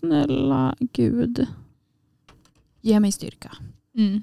[0.00, 1.46] snälla Gud.
[2.80, 3.56] Ge mig styrka.
[3.94, 4.22] Mm.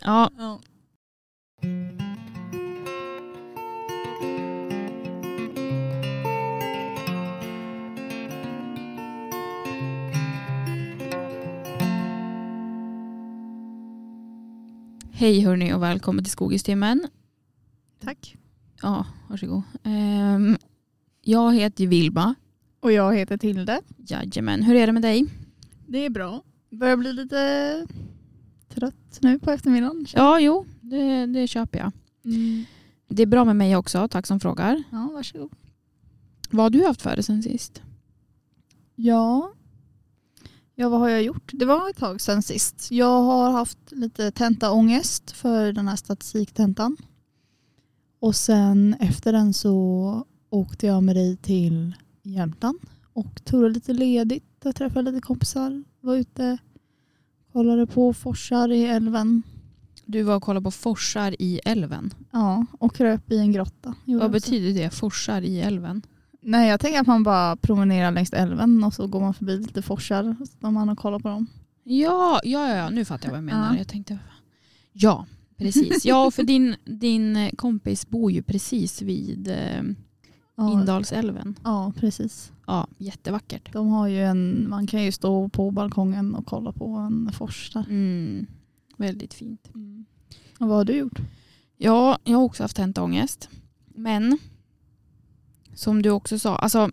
[0.00, 0.60] Ja, Ja.
[15.12, 17.06] hej hörni och välkommen till Skogistimmen.
[18.00, 18.36] Tack.
[18.82, 19.62] Ja, varsågod.
[19.84, 20.56] Ehm,
[21.22, 22.34] jag heter Vilma.
[22.84, 23.80] Och jag heter Tilde.
[23.96, 25.26] Jajamän, hur är det med dig?
[25.86, 26.42] Det är bra.
[26.70, 27.86] Börjar bli lite
[28.68, 30.06] trött nu på eftermiddagen.
[30.14, 31.92] Ja, jo, det, det köper jag.
[32.24, 32.64] Mm.
[33.08, 34.82] Det är bra med mig också, tack som frågar.
[34.90, 35.50] Ja, varsågod.
[36.50, 37.82] Vad har du haft för dig sen sist?
[38.94, 39.52] Ja.
[40.74, 41.50] ja, vad har jag gjort?
[41.52, 42.90] Det var ett tag sedan sist.
[42.90, 46.96] Jag har haft lite tentaångest för den här statistiktentan.
[48.20, 51.94] Och sen efter den så åkte jag med dig till
[52.26, 52.78] Jämtland
[53.12, 54.44] och tog lite ledigt.
[54.62, 56.58] Jag träffade lite kompisar, var ute,
[57.52, 59.42] kollade på forsar i älven.
[60.06, 62.14] Du var och kollade på forsar i älven.
[62.30, 63.94] Ja, och kröp i en grotta.
[64.04, 64.28] Vad också.
[64.28, 66.02] betyder det, forsar i älven?
[66.40, 69.82] Nej, jag tänker att man bara promenerar längs älven och så går man förbi lite
[69.82, 71.46] forsar om man har kollat på dem.
[71.82, 73.72] Ja, ja, ja, nu fattar jag vad jag menar.
[73.72, 73.78] Ja.
[73.78, 74.18] Jag tänkte,
[74.92, 75.26] ja,
[75.56, 76.04] precis.
[76.04, 79.82] Ja, för din, din kompis bor ju precis vid eh,
[80.56, 81.58] Ja, Indalsälven.
[81.64, 82.52] ja, precis.
[82.66, 83.72] Ja, jättevackert.
[83.72, 87.70] De har ju en, man kan ju stå på balkongen och kolla på en fors
[87.72, 87.84] där.
[87.90, 88.46] Mm,
[88.96, 89.70] väldigt fint.
[90.58, 91.20] Och vad har du gjort?
[91.76, 93.48] Ja, jag har också haft tentaångest.
[93.94, 94.38] Men
[95.74, 96.90] som du också sa, alltså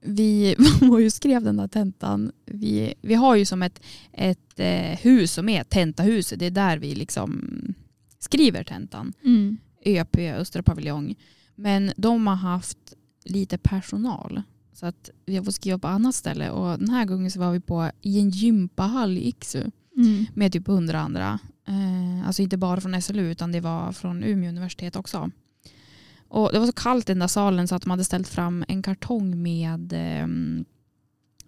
[0.00, 2.32] vi var ju skrev den där tentan.
[2.44, 6.38] Vi, vi har ju som ett, ett eh, hus som är tentahuset.
[6.38, 7.50] Det är där vi liksom
[8.18, 9.12] skriver tentan.
[9.84, 11.14] ÖP, Östra paviljong.
[11.56, 12.78] Men de har haft
[13.24, 14.42] lite personal.
[14.72, 16.50] Så att vi har fått skriva på annat ställe.
[16.50, 20.26] Och den här gången så var vi på i en gympahall i Iksu Mm.
[20.34, 21.38] med typ hundra andra.
[21.68, 25.30] Eh, alltså inte bara från SLU utan det var från Umeå universitet också.
[26.28, 28.64] Och det var så kallt i den där salen så att de hade ställt fram
[28.68, 30.26] en kartong med eh,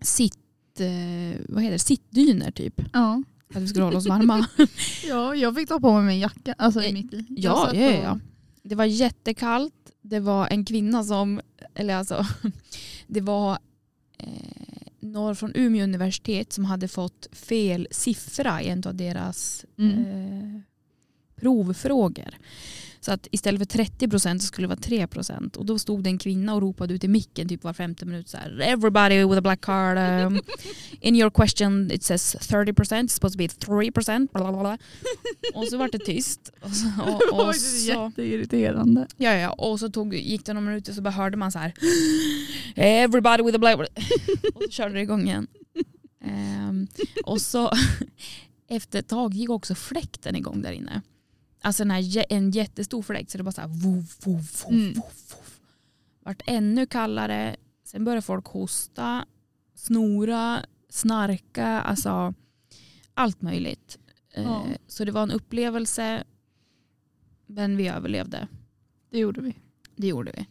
[0.00, 2.80] sitt, eh, vad heter det, sittdyner typ.
[2.92, 3.22] Ja.
[3.50, 4.46] För att vi skulle hålla oss varma.
[5.08, 6.54] ja, jag fick ta på mig min jacka.
[6.58, 7.26] Alltså Eh, mitt i.
[7.28, 8.18] Ja, ja, ja.
[8.68, 9.74] Det var jättekallt.
[10.02, 11.40] Det var en kvinna som,
[11.74, 12.26] eller alltså,
[13.06, 13.58] det var
[14.18, 14.28] eh,
[15.00, 19.98] några från Umeå universitet som hade fått fel siffra i en av deras Mm.
[19.98, 20.60] eh,
[21.40, 22.34] provfrågor.
[23.00, 25.56] Så att istället för 30 procent så skulle det vara 3 procent.
[25.56, 28.28] Och då stod det en kvinna och ropade ut i micken typ var femte minut
[28.28, 28.60] så här.
[28.60, 29.98] Everybody with a black card.
[29.98, 30.40] Um,
[31.00, 33.10] in your question it says 30 procent.
[33.10, 34.30] It's supposed to be 3 procent.
[35.54, 36.52] Och så var det tyst.
[36.60, 36.86] Och så,
[37.32, 39.06] och, och så, jätteirriterande.
[39.16, 41.72] ja, ja, och så tog, gick det några minuter så bara hörde man så här.
[42.74, 43.78] Everybody with a black
[44.54, 45.46] Och så körde det igång igen.
[46.24, 46.86] Ehm,
[47.24, 47.70] och så
[48.68, 51.02] efter ett tag gick också fläkten igång där inne.
[51.60, 54.94] Alltså den här, en jättestor fläkt så det bara så här vov, vov, vov, Mm.
[56.20, 57.56] Vart ännu kallare.
[57.84, 59.26] Sen började folk hosta,
[59.74, 62.34] snora, snarka, alltså
[63.14, 63.98] allt möjligt.
[64.34, 64.66] Eh, Ja.
[64.86, 66.24] Så det var en upplevelse
[67.46, 68.48] men vi överlevde.
[69.10, 69.54] Det gjorde vi.
[69.96, 70.46] Det gjorde vi.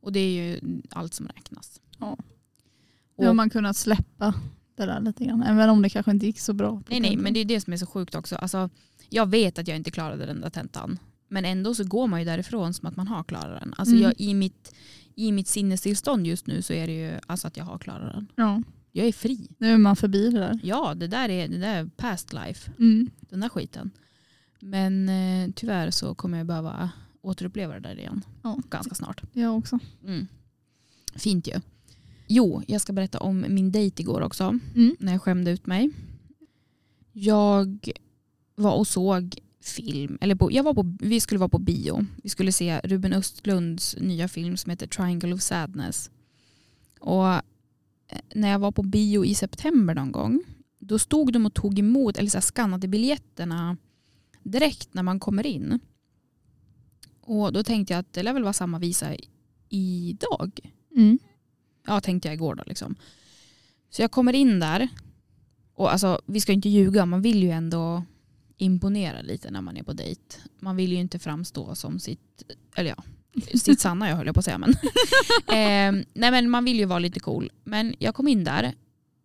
[0.00, 1.80] Och det är ju allt som räknas.
[1.98, 2.16] Ja.
[3.18, 4.34] Nu har man kunnat släppa
[4.76, 5.42] det där lite grann.
[5.42, 6.82] Även om det kanske inte gick så bra.
[6.88, 8.36] Nej, nej, men det är det som är så sjukt också.
[8.36, 8.70] Alltså,
[9.08, 10.98] jag vet att jag inte klarade den där tentan.
[11.28, 13.74] Men ändå så går man ju därifrån som att man har klarat den.
[13.76, 14.02] Alltså Mm.
[14.04, 14.74] jag, i, mitt,
[15.14, 18.26] I mitt sinnestillstånd just nu så är det ju alltså att jag har klarat den.
[18.36, 18.62] Ja,
[18.92, 19.48] Jag är fri.
[19.58, 20.58] nu är man förbi det där.
[20.62, 22.70] Ja, det där är, det där är past life.
[22.78, 23.10] Mm.
[23.20, 23.90] Den där skiten.
[24.60, 26.90] Men eh, tyvärr så kommer jag behöva
[27.22, 28.24] återuppleva det där igen.
[28.42, 28.58] Ja.
[28.70, 29.22] Ganska snart.
[29.32, 29.78] Jag också.
[30.04, 30.26] Mm.
[31.14, 31.60] Fint ju.
[32.28, 34.58] Jo, jag ska berätta om min dejt igår också.
[34.74, 34.96] Mm.
[34.98, 35.90] När jag skämde ut mig.
[37.12, 37.90] Jag
[38.56, 40.18] var och såg film.
[40.20, 42.06] Eller på, jag var på, vi skulle vara på bio.
[42.22, 46.10] Vi skulle se Ruben Östlunds nya film som heter Triangle of Sadness.
[47.00, 47.42] Och eh,
[48.34, 50.44] när jag var på bio i september någon gång.
[50.78, 53.76] Då stod de och tog emot, eller så här skannade biljetterna
[54.42, 55.80] direkt när man kommer in.
[57.20, 59.16] Och då tänkte jag att det lär väl vara samma visa
[59.68, 60.60] idag.
[60.96, 61.18] Mm.
[61.86, 62.94] Ja, tänkte jag igår då liksom.
[63.90, 64.88] Så jag kommer in där.
[65.74, 68.04] Och alltså, vi ska inte ljuga, man vill ju ändå
[68.58, 70.36] imponera lite när man är på dejt.
[70.60, 72.42] Man vill ju inte framstå som sitt,
[72.74, 73.04] eller ja,
[73.58, 74.58] sitt sanna jag höll jag på att säga.
[74.58, 74.70] Men.
[75.48, 77.52] eh, nej men man vill ju vara lite cool.
[77.64, 78.74] Men jag kom in där,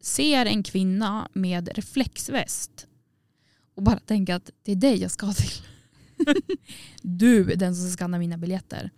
[0.02, 2.88] ser en kvinna med reflexväst
[3.76, 5.62] och bara tänker att det är dig jag ska till.
[7.02, 8.92] du är den som ska skanna mina biljetter.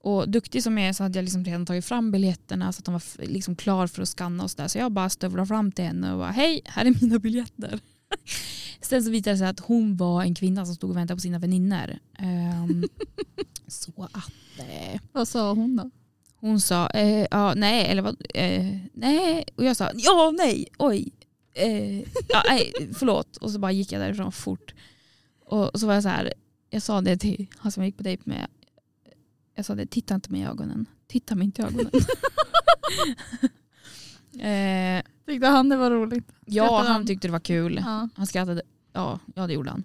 [0.00, 2.84] Och duktig som jag är så hade jag liksom redan tagit fram biljetterna så att
[2.84, 4.68] de var liksom klar för att scanna och sådär.
[4.68, 7.80] Så jag bara stövlade fram till henne och bara hej, här är mina biljetter.
[8.80, 11.20] Sen så visade det sig att hon var en kvinna som stod och väntade på
[11.20, 11.98] sina vänner.
[12.18, 12.84] Ehm,
[13.66, 15.90] så att eh, Vad sa hon då?
[16.40, 19.44] hon sa eh, ja, nej, eller vad, eh, nej.
[19.56, 21.12] Och jag sa ja, nej, oj.
[21.54, 21.98] Eh,
[22.28, 23.36] ja, nej, förlåt.
[23.36, 24.74] Och så bara gick jag därifrån fort.
[25.44, 26.34] Och så var jag så här,
[26.70, 28.46] jag sa det till han som jag gick på dejt med.
[29.54, 30.86] Jag sa det, titta inte mig i ögonen.
[31.06, 31.90] Titta mig inte i ögonen.
[35.28, 36.24] Tyckte han det var roligt?
[36.46, 37.06] ja, Skrattade han han?
[37.06, 37.82] tyckte det var kul.
[37.84, 38.08] Ja.
[38.14, 38.62] Han skrattade.
[38.92, 39.84] Ja, ja det gjorde han.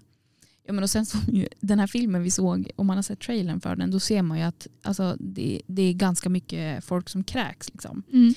[0.65, 1.17] Ja, men och sen så,
[1.59, 4.37] den här filmen vi såg, om man har sett trailern för den, då ser man
[4.37, 7.69] ju att alltså, det, det är ganska mycket folk som kräks.
[7.73, 8.03] Liksom.
[8.13, 8.33] Mm.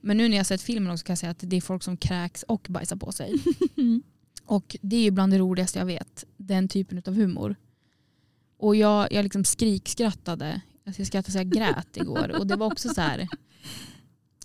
[0.00, 1.82] Men nu när jag har sett filmen också kan jag säga att det är folk
[1.82, 3.34] som kräks och bajsar på sig.
[4.44, 7.56] Och det är ju bland det roligaste jag vet, den typen av humor.
[8.58, 12.38] Och jag, jag liksom skrikskrattade, alltså jag skrattade så jag grät igår.
[12.38, 13.28] Och det var också så här,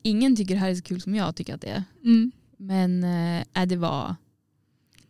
[0.04, 1.84] ingen tycker det här är så kul som jag tycker att det är.
[2.04, 2.32] Mm.
[2.58, 3.04] Men
[3.54, 4.16] äh, det var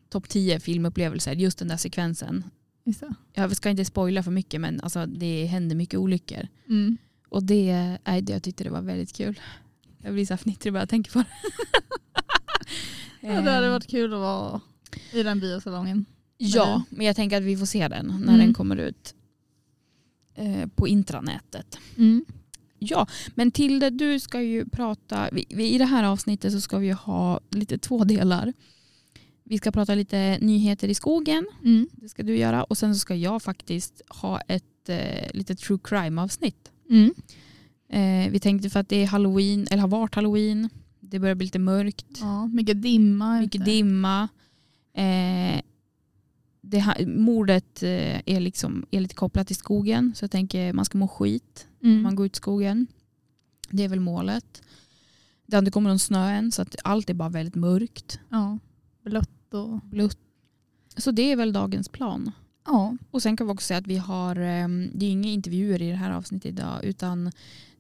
[0.10, 2.44] topp 10 filmupplevelser, just den där sekvensen.
[3.34, 6.48] Jag ska inte spoila för mycket men alltså, det händer mycket olyckor.
[6.70, 6.98] Mm.
[7.30, 9.40] Och det, äh, det, jag tyckte det var väldigt kul.
[9.98, 11.26] Jag blir så fnittrig bara jag tänker på det.
[13.26, 14.62] Ja, det hade varit kul att vara
[15.14, 16.06] i den biosalongen.
[16.38, 18.38] Ja, men jag tänker att vi får se den när Mm.
[18.38, 19.16] den kommer ut
[20.36, 21.80] eh, på intranätet.
[21.98, 22.26] Mm.
[22.90, 26.78] Ja, men Tilde, du ska ju prata, vi, vi, i det här avsnittet så ska
[26.78, 28.54] vi ha lite två delar.
[29.44, 31.88] Vi ska prata lite nyheter i skogen, Mm.
[31.92, 32.64] det ska du göra.
[32.64, 36.72] Och sen så ska jag faktiskt ha ett eh, litet true crime avsnitt.
[36.90, 37.14] Mm.
[37.90, 40.70] Eh, vi tänkte för att det är halloween, eller har varit halloween,
[41.00, 42.06] det börjar bli lite mörkt.
[42.22, 43.40] Ja, mycket dimma.
[43.40, 43.72] Mycket ute.
[43.72, 44.28] dimma.
[44.96, 45.62] Eh,
[46.74, 50.98] det mordet eh, är, liksom, är lite kopplat till skogen så jag tänker man ska
[50.98, 52.04] må skit när Mm.
[52.04, 52.88] man går ut i skogen.
[53.70, 54.62] Det är väl målet.
[55.46, 58.20] Det har inte kommit någon snö än så att allt är bara väldigt mörkt.
[58.30, 58.60] Ja,
[59.04, 59.80] blött och...
[59.84, 60.18] Blött.
[60.98, 62.32] Så det är väl dagens plan.
[62.66, 62.98] Ja.
[63.12, 65.90] Och sen kan vi också säga att vi har, eh, det är inga intervjuer i
[65.90, 67.32] det här avsnittet idag utan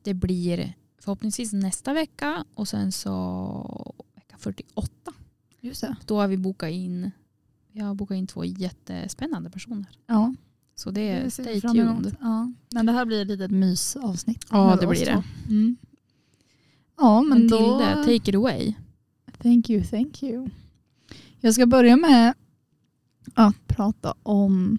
[0.02, 4.92] det blir förhoppningsvis nästa vecka och sen så vecka 48
[5.60, 5.96] Just det.
[6.06, 7.12] Då har vi bokat in,
[7.74, 9.86] vi har bokat in två jättespännande personer.
[10.08, 10.34] Ja,
[10.76, 12.16] Så det är det stay tuned.
[12.22, 12.52] Ja.
[12.74, 14.46] Men det här blir ett litet mysavsnitt.
[14.52, 15.24] Ja, det blir det.
[15.48, 15.76] Mm.
[16.98, 17.58] Ja, men, Men då...
[17.58, 18.74] Tilde, take it away.
[19.42, 20.50] Thank you, thank you.
[21.40, 22.34] Jag ska börja med
[23.34, 24.78] att prata om...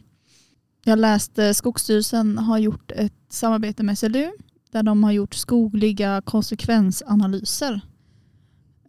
[0.85, 4.31] Jag läste Skogsstyrelsen har gjort ett samarbete med SLU
[4.71, 7.81] där de har gjort skogliga konsekvensanalyser.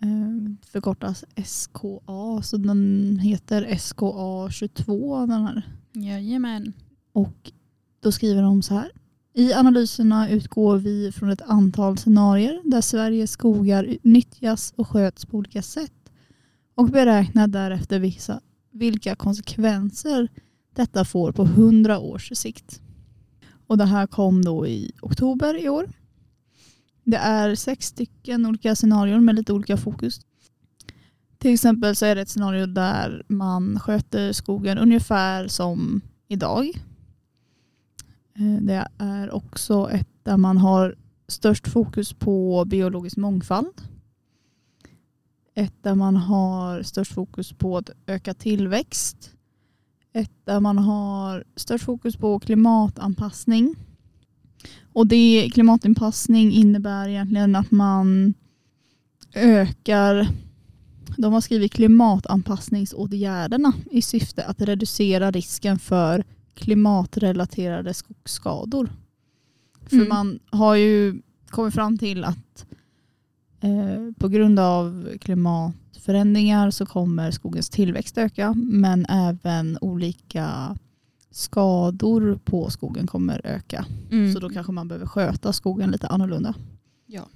[0.06, 5.62] Eh, Förkortas SKA, så den heter SKA 22 den här.
[5.94, 6.74] Jajamän.
[7.14, 7.52] Och
[8.00, 8.92] då skriver de så här.
[9.34, 15.38] I analyserna utgår vi från ett antal scenarier där Sveriges skogar nyttjas och sköts på
[15.38, 16.12] olika sätt
[16.76, 18.42] och beräknar därefter vissa,
[18.72, 20.28] vilka konsekvenser
[20.76, 22.82] detta får på 100 års sikt.
[23.68, 25.90] Och det här kom då i oktober i år.
[27.06, 30.20] Det är sex stycken olika scenarion med lite olika fokus.
[31.38, 36.68] Till exempel så är det ett scenario där man sköter skogen ungefär som idag.
[38.36, 40.96] Eh, det är också ett där man har
[41.28, 43.82] störst fokus på biologisk mångfald.
[45.56, 49.32] Ett där man har störst fokus på att öka tillväxt.
[50.14, 53.76] Ett där man har störst fokus på klimatanpassning.
[54.96, 58.34] Och det klimatanpassning innebär egentligen att man
[59.34, 60.28] ökar
[61.18, 66.24] de har skrivit klimatanpassningsåtgärderna i syfte att reducera risken för
[66.54, 68.90] klimatrelaterade skogsskador.
[69.86, 70.10] För Mm.
[70.10, 72.66] man har ju kommit fram till att
[73.60, 80.78] eh, på grund av klimatförändringar så kommer skogens tillväxt öka men även olika
[81.36, 83.86] skador på skogen kommer öka.
[84.12, 84.34] Mm.
[84.34, 86.54] Så då kanske man behöver sköta skogen lite annorlunda.
[87.06, 87.28] Ja.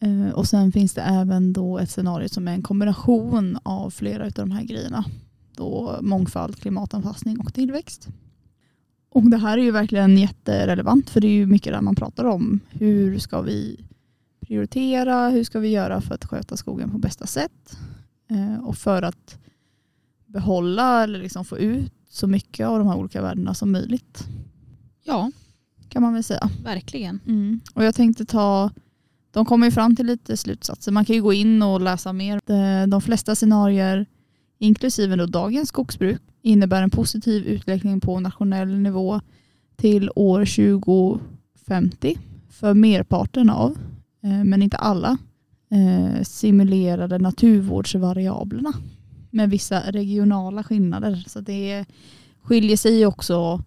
[0.00, 4.24] Eh, Och sen finns det även då ett scenario som är en kombination av flera
[4.24, 5.04] av de här grejerna.
[5.56, 8.08] Då mångfald, klimatanpassning och tillväxt.
[9.10, 12.24] Och det här är ju verkligen jätterelevant för det är ju mycket där man pratar
[12.24, 12.60] om.
[12.70, 13.84] Hur ska vi
[14.40, 15.28] prioritera?
[15.28, 17.78] Hur ska vi göra för att sköta skogen på bästa sätt?
[18.30, 19.38] Eh, Och för att
[20.26, 24.26] behålla eller liksom få ut så mycket av de här olika värdena som möjligt
[25.04, 25.30] ja,
[25.88, 26.50] kan man väl säga.
[26.64, 27.20] verkligen.
[27.26, 27.60] Mm.
[27.74, 28.70] Och jag tänkte ta,
[29.30, 30.92] de kommer ju fram till lite slutsatser.
[30.92, 32.40] Man kan ju gå in och läsa mer.
[32.44, 34.06] De, de flesta scenarier,
[34.58, 39.20] inklusive då dagens skogsbruk, innebär en positiv utveckling på nationell nivå
[39.76, 40.44] till år
[41.66, 42.18] 50
[42.50, 43.78] för merparten av,
[44.22, 45.18] eh, men inte alla,
[45.70, 48.72] eh, simulerade naturvårdsvariablerna
[49.32, 51.24] med vissa regionala skillnader.
[51.26, 51.84] Så det
[52.42, 53.64] skiljer sig också,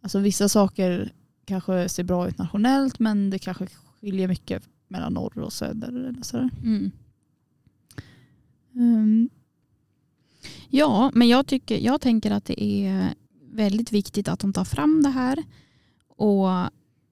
[0.00, 1.12] alltså vissa saker
[1.44, 3.66] kanske ser bra ut nationellt men det kanske
[4.00, 5.88] skiljer mycket mellan norr och söder.
[5.88, 6.50] Eller sådär.
[6.62, 6.90] Mm.
[8.74, 9.28] Um,
[10.68, 13.14] Ja, men jag, tycker, jag tänker att det är
[13.52, 15.44] väldigt viktigt att de tar fram det här.
[16.08, 16.50] Och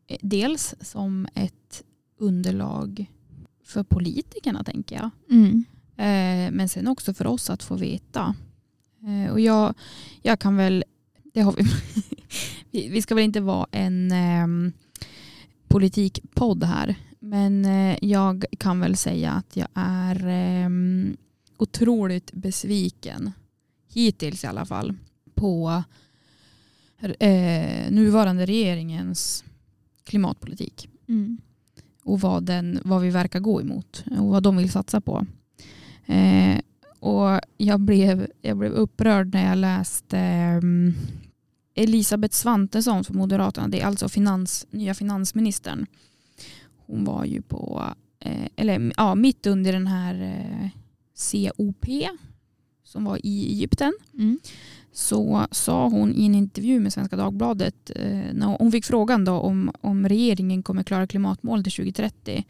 [0.07, 1.85] eh, dels som ett
[2.18, 3.07] underlag
[3.64, 5.11] för politikerna tänker jag.
[5.30, 5.64] mm,
[6.52, 8.34] men sen också för oss att få veta.
[9.06, 9.74] Eh, och jag,
[10.22, 10.84] jag kan väl,
[11.34, 11.62] det har vi,
[12.70, 14.72] vi, vi ska väl inte vara en eh,
[15.68, 16.94] politikpodd här.
[17.20, 20.68] Men eh, jag kan väl säga att jag är eh,
[21.56, 23.32] otroligt besviken,
[23.92, 24.94] hittills i alla fall,
[25.34, 25.82] på
[27.00, 29.44] eh, nuvarande regeringens
[30.04, 31.38] klimatpolitik mm,
[32.02, 35.26] och vad, den, vad vi verkar gå emot och vad de vill satsa på.
[36.08, 36.60] Eh,
[37.00, 40.60] och jag blev, jag blev upprörd när jag läste eh,
[41.74, 45.86] Elisabeth Svantesson från Moderaterna, det är alltså finans, nya finansministern.
[46.86, 47.84] Hon var ju på,
[48.20, 50.70] eh, eller ja, mitt under den här eh,
[51.56, 51.86] COP
[52.84, 53.92] som var i Egypten.
[54.14, 54.38] Mm,
[54.92, 59.32] så sa hon i en intervju med Svenska Dagbladet, eh, när hon fick frågan då
[59.32, 62.44] om, om regeringen kommer klara klimatmål till 2030,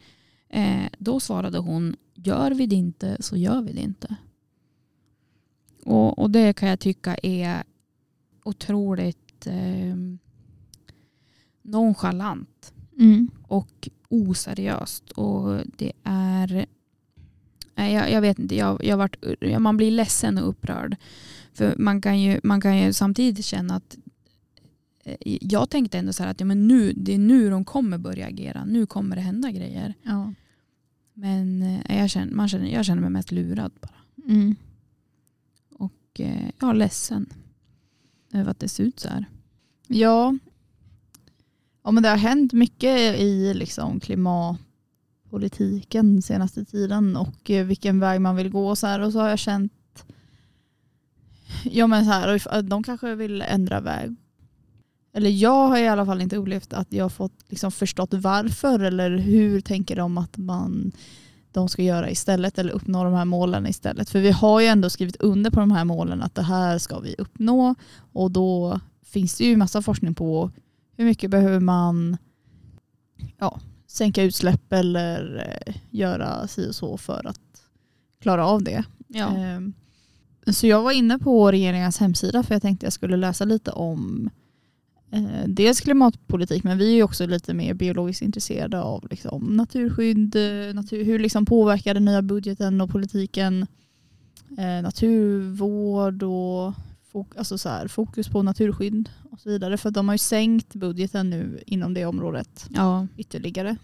[0.49, 4.15] eh, då svarade hon, gör vi det inte så gör vi det inte.
[5.83, 7.63] Och, och det kan jag tycka är
[8.43, 9.95] otroligt eh,
[11.61, 15.11] nonchalant mm, och oseriöst.
[15.11, 16.65] Och det är,
[17.75, 19.15] jag, jag vet inte, jag, jag varit,
[19.59, 20.95] man blir ledsen och upprörd.
[21.53, 23.97] För man kan ju, man kan ju samtidigt känna att
[25.03, 27.97] eh, jag tänkte ändå så här att ja, men nu, det är nu de kommer
[27.97, 28.65] börja agera.
[28.65, 29.93] Nu kommer det hända grejer.
[30.03, 30.33] ja,
[31.21, 33.95] Men eh, jag, känner, man känner, jag känner mig mest lurad bara.
[34.27, 34.55] mm.
[35.69, 37.25] Och eh, jag är ledsen
[38.33, 39.25] över att det ser ut så här.
[39.87, 40.37] Ja.
[41.83, 48.21] ja, men det har hänt mycket i liksom klimatpolitiken senaste tiden och eh, vilken väg
[48.21, 48.99] man vill gå och så här.
[48.99, 50.05] Och så har jag känt,
[51.63, 54.15] ja men så här, de kanske vill ändra väg.
[55.13, 58.79] Eller jag har i alla fall inte upplevt att jag har fått liksom förstått varför
[58.79, 60.91] eller hur tänker de att man
[61.51, 64.09] de ska göra istället eller uppnå de här målen istället.
[64.09, 66.99] För vi har ju ändå skrivit under på de här målen att det här ska
[66.99, 67.75] vi uppnå
[68.13, 70.51] och då finns det ju massa forskning på
[70.97, 72.17] hur mycket behöver man
[73.37, 77.39] ja, sänka utsläpp eller eh, göra si och så för att
[78.21, 78.83] klara av det.
[79.07, 79.27] Ja.
[79.37, 79.73] Ehm,
[80.47, 84.29] Så jag var inne på regeringens hemsida för jag tänkte jag skulle läsa lite om
[85.11, 90.35] eh, dels klimatpolitik men vi är ju också lite mer biologiskt intresserade av liksom, naturskydd,
[90.35, 93.67] eh, natur, hur liksom påverkar den nya budgeten och politiken
[94.57, 96.73] eh, naturvård och
[97.13, 99.77] fok- alltså så här, fokus på naturskydd och så vidare.
[99.77, 103.07] För de har ju sänkt budgeten nu inom det området ja.
[103.17, 103.77] ytterligare.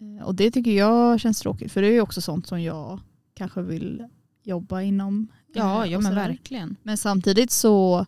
[0.00, 3.00] Eh, Och det tycker jag känns tråkigt för det är ju också sånt som jag
[3.34, 4.08] kanske vill
[4.42, 5.28] jobba inom.
[5.54, 6.76] Ja, eh, ja men verkligen.
[6.82, 8.06] Men samtidigt så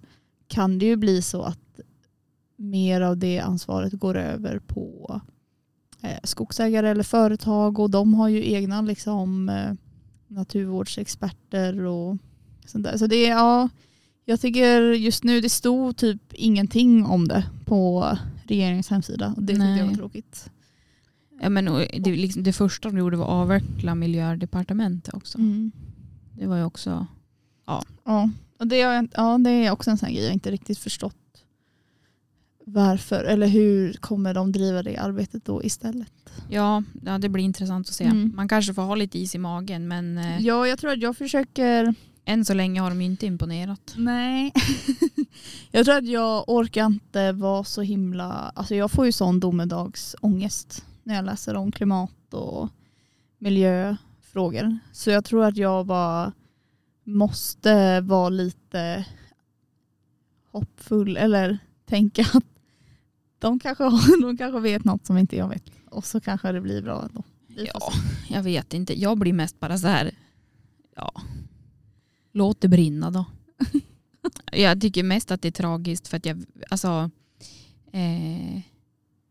[0.48, 1.58] kan det ju bli så att
[2.70, 5.20] mer av det ansvaret går över på
[6.02, 9.72] eh, skogsägare eller företag och de har ju egna liksom, eh,
[10.28, 12.16] naturvårdsexperter och
[12.66, 12.96] sånt där.
[12.96, 13.68] Så det är, ja,
[14.24, 18.16] jag tycker just nu det stod typ ingenting om det på
[18.46, 20.50] regeringens hemsida och det tyckte jag var tråkigt.
[21.40, 21.64] Ja, men,
[21.98, 25.38] det, liksom, det första de gjorde var att avveckla miljödepartementet också.
[25.38, 25.72] Mm.
[26.32, 27.06] Det var ju också...
[27.66, 28.76] Ja, och det,
[29.12, 31.16] ja, det är också en sån här grej jag inte riktigt förstått
[32.66, 36.12] varför eller hur kommer de driva det arbetet då istället.
[36.48, 38.04] Ja, ja, det blir intressant att se.
[38.04, 38.32] Mm.
[38.36, 41.16] Man kanske får ha lite is i magen men eh, Ja, jag tror att jag
[41.16, 41.94] försöker
[42.24, 43.94] än så länge har de inte imponerat.
[43.96, 44.52] Nej.
[45.70, 48.52] jag tror att jag orkar inte vara så himla...
[48.54, 52.68] Alltså jag får ju sån domedagsångest när jag läser om klimat och
[53.38, 54.78] miljöfrågor.
[54.92, 56.32] Så jag tror att jag bara
[57.04, 59.04] måste vara lite
[60.50, 62.53] hoppfull eller tänka att
[63.44, 65.64] de kanske, har, de kanske vet något som inte jag vet.
[65.90, 67.22] Och så kanske det blir bra ändå.
[67.48, 67.92] Ja,
[68.28, 69.00] jag vet inte.
[69.00, 70.14] Jag blir mest bara så här...
[70.96, 71.12] Ja,
[72.32, 73.24] låt det brinna då.
[74.52, 76.44] jag tycker mest att det är tragiskt för att jag...
[76.70, 77.10] Alltså,
[77.92, 78.60] eh,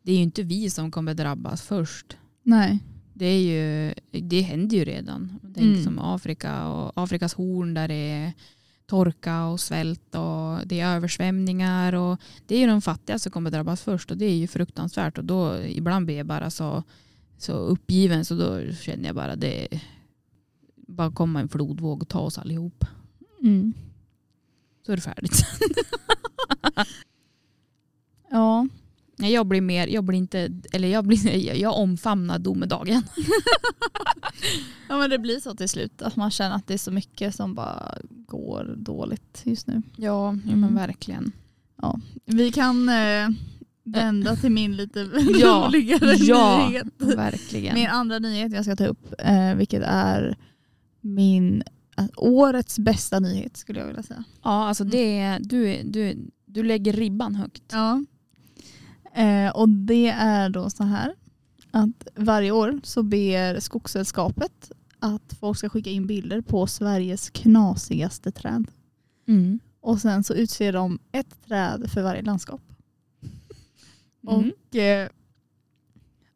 [0.03, 2.17] det är ju inte vi som kommer drabbas först.
[2.43, 2.79] Nej.
[3.13, 5.39] Det, är ju, det händer ju redan.
[5.41, 5.83] Tänk Mm.
[5.83, 8.33] som Afrika och Afrikas horn där det är
[8.93, 13.51] torka och svält och det är översvämningar och det är ju de fattiga som kommer
[13.51, 16.83] drabbas först och det är ju fruktansvärt och då ibland blir jag bara så,
[17.37, 19.67] så uppgiven så då känner jag bara det
[20.75, 22.85] bara komma en flodvåg och ta oss allihop.
[23.41, 23.73] Mm.
[24.85, 25.45] Så är det färdigt.
[28.29, 28.67] Ja.
[29.17, 33.03] Jag blir mer, jag blir inte, eller jag, blir, jag, omfamnar domedagen.
[34.89, 37.35] ja men det blir så till slut att man känner att det är så mycket
[37.35, 39.81] som bara går dåligt just nu.
[39.95, 40.59] Ja, ja Mm.
[40.61, 41.31] men verkligen.
[42.25, 43.29] Vi kan eh,
[43.83, 46.67] vända till min lite Ja, roligare ja.
[46.67, 46.87] nyhet.
[46.97, 47.75] Verkligen.
[47.75, 50.37] Min andra nyhet jag ska ta upp, eh, vilket är
[51.01, 51.63] min
[51.97, 54.23] eh, årets bästa nyhet skulle jag vilja säga.
[54.43, 57.63] Ja, alltså det är, du, du, du lägger ribban högt.
[57.71, 58.03] Ja.
[59.15, 61.15] Eh, och det är då så här
[61.71, 68.31] att varje år så ber Skogssällskapet att folk ska skicka in bilder på Sveriges knasigaste
[68.31, 68.67] träd.
[69.27, 69.59] Mm.
[69.81, 72.61] Och sen så utser de ett träd för varje landskap.
[74.27, 74.51] Mm.
[74.69, 75.09] Och eh,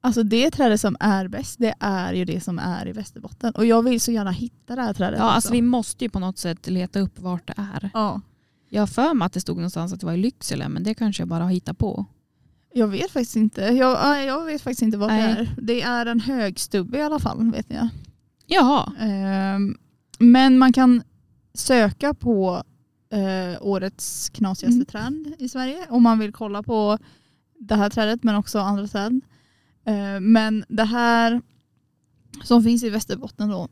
[0.01, 3.53] alltså det trädet som är bäst det är ju det som är i Västerbotten.
[3.55, 5.19] Och jag vill så gärna hitta det här trädet.
[5.19, 5.35] Ja, också.
[5.35, 7.89] alltså vi måste ju på något sätt leta upp vart det är.
[7.93, 8.21] ja.
[8.69, 10.93] Jag har för mig att det stod någonstans att det var i Lycksele men det
[10.93, 12.05] kanske jag bara har hittat på.
[12.77, 13.61] Jag vet faktiskt inte.
[13.61, 15.31] Jag, ja, jag vet faktiskt inte vad det Nej.
[15.31, 15.55] är.
[15.61, 17.87] Det är en högstubbe i alla fall vet jag.
[18.45, 19.77] Jaha, Ehm,
[20.19, 21.03] men man kan
[21.53, 22.63] söka på
[23.11, 24.85] eh, årets knasigaste Mm.
[24.85, 26.97] träd i Sverige om man vill kolla på
[27.59, 29.21] det här trädet men också andra träd.
[29.85, 31.41] Eh, men det här
[32.43, 33.67] som finns i Västerbotten då,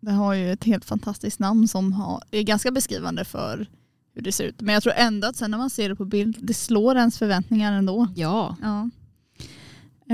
[0.00, 3.66] det har ju ett helt fantastiskt namn som har, är ganska beskrivande för
[4.14, 4.60] hur det ser ut.
[4.60, 7.18] Men jag tror ändå att sen när man ser det på bild, det slår ens
[7.18, 8.08] förväntningar ändå.
[8.16, 8.56] ja.
[8.62, 8.90] Ja.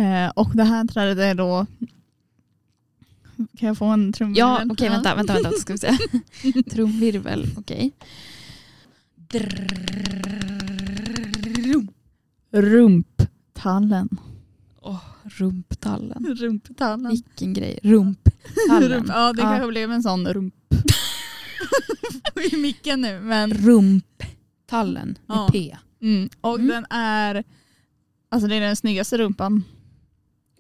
[0.00, 1.67] Eh, och det här trädet är då
[3.59, 4.38] kan jag få en trumvirvel?
[4.38, 5.99] Ja, okej vänta, vänta, vänta, ska vi se.
[6.71, 7.93] Trumvirvel, okej.
[12.50, 14.09] Rumptallen.
[14.81, 16.37] Åh, rumptallen.
[16.38, 17.11] Rumptallen.
[17.11, 17.78] Vilken grej.
[17.83, 18.90] Rumptallen.
[18.90, 20.55] Rump, ja, det kanske blev en sån rump.
[22.53, 23.20] I micken nu.
[23.20, 25.48] Men, Rumptallen med Ja.
[25.53, 25.77] P.
[26.03, 26.29] mm.
[26.40, 26.68] Och Mm.
[26.68, 27.44] den är
[28.29, 29.53] alltså det är den snyggaste rumpan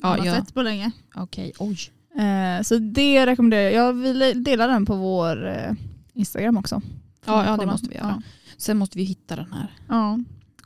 [0.02, 0.34] man Ja, har ja.
[0.36, 0.90] sett på länge.
[1.14, 1.78] Okej, oj.
[2.22, 3.72] Eh, så det rekommenderar jag.
[3.72, 5.72] Jag vill dela den på vår eh,
[6.14, 6.82] Instagram också.
[7.26, 8.22] Ja, ja, det måste vi göra.
[8.56, 9.72] Sen måste vi hitta den här.
[9.88, 9.94] Ja.
[9.94, 10.18] ja.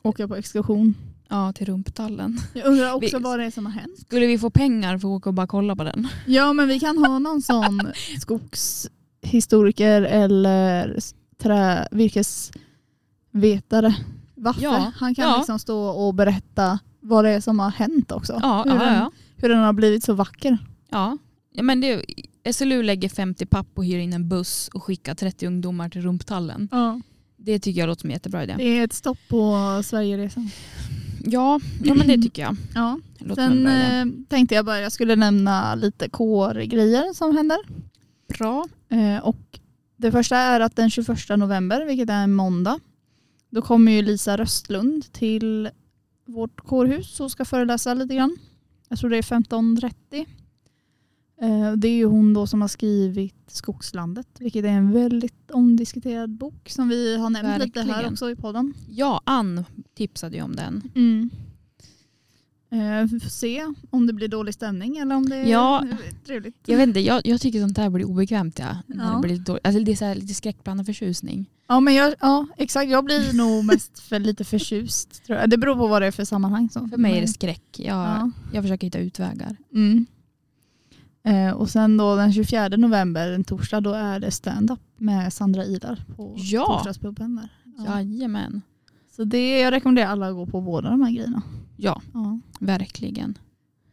[0.09, 0.95] Åka på exkursion.
[1.29, 2.39] Ja, till rumptallen.
[2.53, 3.99] Jag undrar också Vi- vad det är som har hänt.
[3.99, 6.07] Skulle vi få pengar för att åka och bara kolla på den?
[6.27, 7.81] Ja men vi kan ha någon sån
[9.23, 10.99] skogshistoriker eller
[11.37, 13.95] trä, virkesvetare.
[14.35, 14.61] Vaffe.
[14.61, 15.37] Ja, Han kan ja.
[15.37, 18.39] liksom stå och berätta vad det är som har hänt också.
[18.41, 20.57] Ja, hur, den, hur den har blivit så vacker.
[20.89, 21.17] ja.
[21.53, 22.05] ja men det,
[22.51, 26.69] SLU lägger 50 papp och hyr in en buss och skickar 30 ungdomar till rumptallen.
[27.37, 28.55] Det tycker jag låter som en jättebra idé.
[28.57, 30.49] Det är ett stopp på Sverigeresan.
[31.25, 32.55] Ja, ja men det tycker jag.
[32.75, 32.99] Ja.
[33.35, 37.57] Sen eh, tänkte jag bara jag skulle nämna lite kårgrejer som händer.
[38.39, 38.65] Bra.
[38.89, 39.59] Eh, och
[39.97, 42.79] det första är att den 21 november, vilket är en måndag,
[43.49, 45.69] då kommer ju Lisa Röstlund till
[46.25, 48.37] vårt kårhus och ska föreläsa lite grann.
[48.89, 50.25] Jag tror det är 15.30.
[51.41, 56.29] Eh, det är ju hon då som har skrivit Skogslandet, vilket är en väldigt omdiskuterad
[56.29, 58.13] bok som vi har nämnt lite här Verkligen.
[58.13, 58.73] också i podden.
[58.89, 59.65] Ja, Ann
[59.95, 60.81] tipsade ju om den.
[60.95, 61.29] Mm.
[62.73, 65.85] Eh, vi får se om det blir dålig stämning eller om det är Ja.
[66.25, 66.55] trevligt.
[66.65, 68.59] Jag vet inte, jag, jag tycker sånt där blir obekvämt.
[68.59, 68.77] Ja.
[68.87, 69.11] När Ja.
[69.15, 69.67] det, blir dåligt.
[69.67, 71.45] Alltså, det är så här lite skräckblandad förtjusning.
[71.67, 72.91] Ja, men jag, ja, exakt.
[72.91, 75.23] Jag blir nog mest för lite förtjust.
[75.25, 75.49] Tror jag.
[75.49, 76.69] Det beror på vad det är för sammanhang.
[76.69, 76.87] Så.
[76.87, 77.63] För mig är det skräck.
[77.79, 78.31] Jag, Ja.
[78.53, 79.55] jag försöker hitta utvägar.
[79.73, 80.05] Mm.
[81.25, 85.65] Eh, och sen då den 24 november, en torsdag, då är det stand-up med Sandra
[85.65, 86.65] Idar på Ja.
[86.65, 87.49] torsdagspubben där.
[87.85, 88.01] Ja.
[88.01, 88.61] Jajamän.
[89.15, 91.41] Så det, jag rekommenderar alla att gå på båda de här grejerna.
[91.77, 92.39] Ja, Ja.
[92.59, 93.37] verkligen.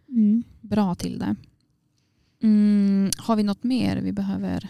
[0.08, 0.42] Mm.
[0.60, 1.36] Bra till det.
[2.42, 4.68] Mm, har vi något mer vi behöver?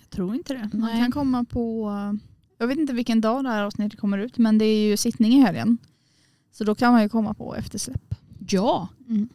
[0.00, 0.70] Jag tror inte det.
[0.72, 1.00] Man Nej.
[1.02, 1.90] kan komma på,
[2.58, 5.32] jag vet inte vilken dag det här avsnittet kommer ut, men det är ju sittning
[5.32, 5.78] i helgen.
[6.52, 8.14] Så då kan man ju komma på eftersläpp.
[8.48, 9.28] Ja, Mm.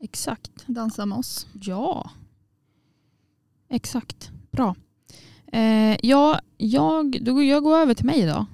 [0.00, 0.66] exakt.
[0.66, 1.46] Dansa med oss.
[1.62, 2.10] Ja,
[3.68, 4.30] exakt.
[4.50, 4.74] Bra.
[5.46, 8.46] Eh, ja, jag, jag går över till mig då.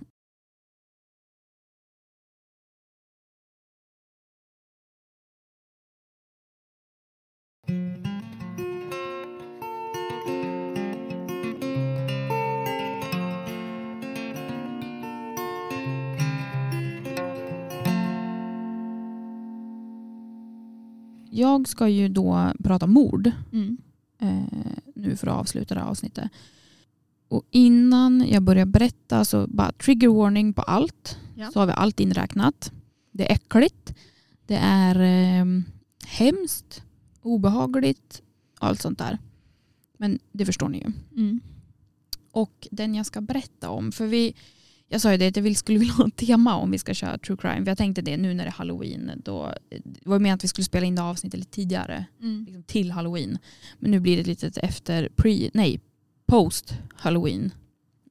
[21.40, 23.76] Jag ska ju då prata mord Mm.
[24.18, 26.31] eh, nu för att avsluta det här avsnittet.
[27.29, 31.18] Och innan jag börjar berätta så bara trigger warning på allt.
[31.37, 31.50] Ja.
[31.50, 32.72] Så har vi allt inräknat.
[33.12, 33.94] Det är äckligt.
[34.46, 35.44] Det är eh,
[36.07, 36.83] hemskt,
[37.22, 38.22] obehagligt
[38.59, 39.18] allt sånt där.
[39.98, 40.92] Men det förstår ni ju.
[41.16, 41.40] Mm.
[42.33, 44.35] Och den jag ska berätta om, för vi,
[44.92, 47.18] jag sa ju det att jag skulle vilja ha ett tema om vi ska köra
[47.18, 47.64] true crime.
[47.64, 49.12] För jag tänkte det nu när det är halloween.
[49.24, 52.05] Då, det var ju meningen att vi skulle spela in det avsnittet lite tidigare.
[52.22, 52.44] Mm.
[52.44, 53.38] Liksom till halloween.
[53.79, 55.81] Men nu blir det ett litet efter, pre, nej,
[56.26, 57.50] post halloween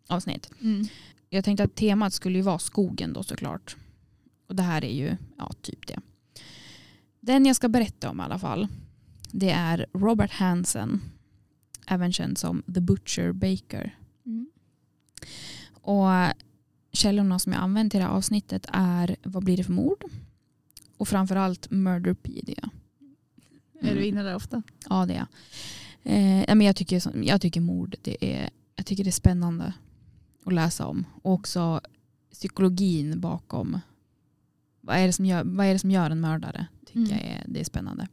[0.08, 0.52] avsnitt.
[0.62, 0.88] Mm.
[1.30, 3.76] Jag tänkte att temat skulle ju vara skogen då såklart.
[4.48, 6.00] Och det här är ju ja, typ det.
[7.20, 8.68] Den jag ska berätta om i alla fall.
[9.32, 11.02] Det är Robert Hansen.
[11.88, 13.98] Även känd som The Butcher Baker.
[14.26, 14.50] Mm.
[15.72, 16.10] Och
[17.00, 20.04] källorna som jag använt till det här avsnittet är Vad blir det för mord?
[20.98, 22.70] Och framförallt Murderpedia.
[23.82, 24.64] Är du inne där ofta?
[24.90, 25.28] Ja det är jag.
[26.04, 29.74] Eh, men jag, tycker, jag tycker mord det är, jag tycker det är spännande
[30.46, 31.06] att läsa om.
[31.22, 31.82] Och också
[32.32, 33.80] psykologin bakom.
[34.82, 36.68] Vad är det som gör, vad är det som gör en mördare?
[36.86, 37.12] Tycker Mm.
[37.12, 38.08] jag är, det är spännande.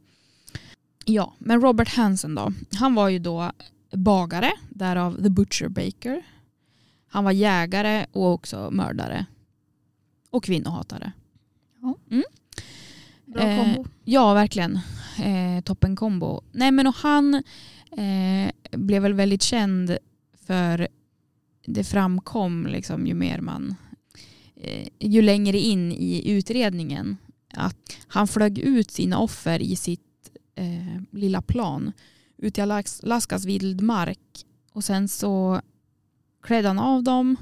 [1.05, 2.53] Ja, men Robert Hansen då.
[2.73, 3.51] Han var ju då
[3.91, 6.23] bagare, därav The Butcher Baker.
[7.07, 9.25] Han var jägare och också mördare.
[10.29, 11.11] Och kvinnohatare.
[13.25, 13.89] Bra Eh, kombo.
[14.03, 14.79] Ja, verkligen.
[15.19, 16.41] Eh, toppen kombo.
[16.51, 17.33] Nej, men och han
[17.91, 19.97] eh, blev väl väldigt känd
[20.45, 20.87] för
[21.65, 23.75] det framkom liksom ju mer man
[24.55, 27.17] eh, ju längre in i utredningen
[27.53, 30.01] att han flög ut sina offer i sitt
[30.55, 31.91] eh, lilla plan
[32.37, 35.61] ut i Alas- Alaskas vildmark och sen så
[36.41, 37.35] klädde han av dem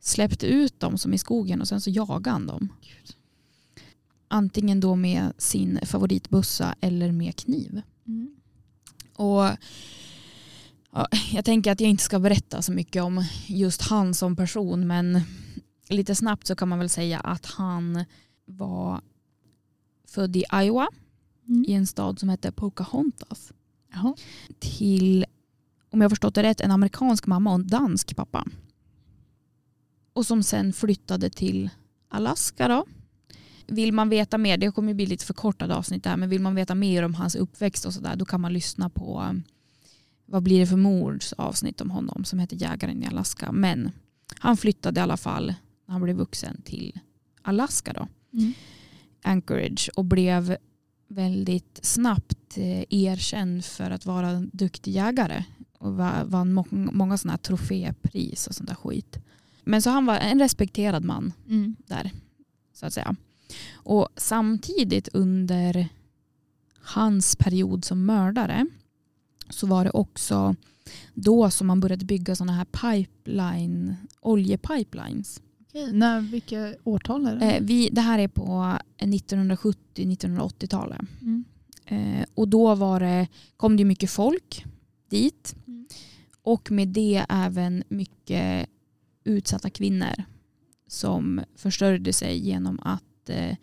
[0.00, 2.68] släppte ut dem som i skogen och sen så jagade han dem.
[4.28, 7.82] Antingen då med sin favoritbussa eller med kniv.
[8.06, 8.34] Mm.
[9.14, 9.44] Och
[10.92, 14.86] ja, Jag tänker att jag inte ska berätta så mycket om just han som person
[14.86, 15.20] men
[15.88, 18.04] lite snabbt så kan man väl säga att han
[18.44, 19.00] var
[20.06, 20.88] född i Iowa
[21.48, 21.64] Mm.
[21.68, 23.52] i en stad som heter Pocahontas
[23.92, 24.14] Jaha.
[24.58, 25.26] till,
[25.90, 28.46] om jag förstått det rätt, en amerikansk mamma och en dansk pappa.
[30.12, 31.70] Och som sen flyttade till
[32.08, 32.86] Alaska då.
[33.66, 36.54] Vill man veta mer, det kommer ju bli lite förkortade avsnitt där, men vill man
[36.54, 39.42] veta mer om hans uppväxt och sådär då kan man lyssna på um,
[40.26, 43.52] vad blir det för mords avsnitt om honom som heter Jägaren i Alaska.
[43.52, 43.90] Men
[44.38, 45.46] han flyttade i alla fall
[45.86, 47.00] när han blev vuxen till
[47.42, 48.08] Alaska då.
[48.32, 48.52] Mm.
[49.22, 50.56] Anchorage och blev
[51.08, 55.44] väldigt snabbt eh, erkänd för att vara en duktig jägare
[55.80, 59.18] och va- vann må- många sådana här trofépris och sånt där skit.
[59.64, 61.76] Men så han var en respekterad man Mm.
[61.86, 62.10] där
[62.74, 63.16] så att säga.
[63.74, 65.88] Och samtidigt under
[66.82, 68.66] hans period som mördare
[69.50, 70.56] så var det också
[71.14, 75.40] då som man började bygga sådana här pipeline, oljepipelines.
[75.68, 77.52] Okej, när, vilka årtal är det?
[77.52, 81.00] Eh, vi, det här är på 1970-1980-talet.
[81.22, 81.44] Mm.
[81.86, 84.64] Eh, och då var det, kom det mycket folk
[85.08, 85.54] dit.
[86.42, 88.68] Och med det även mycket
[89.24, 90.24] utsatta kvinnor
[90.86, 93.56] som försörjde sig genom att eh,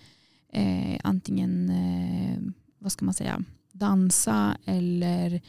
[0.49, 2.39] eh, antingen eh,
[2.79, 5.41] vad ska man säga, dansa eller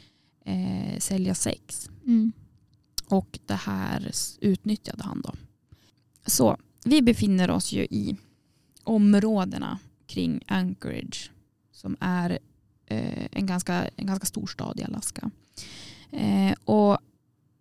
[0.45, 1.91] eh, sälja sex.
[2.07, 2.33] Mm.
[3.09, 4.11] Och det här
[4.41, 5.33] utnyttjade han då.
[6.27, 8.17] Så vi befinner oss ju i
[8.85, 11.31] områdena kring Anchorage
[11.73, 12.38] som är
[12.87, 15.31] eh, en, ganska, en ganska stor stad i Alaska.
[16.11, 16.99] Eh, och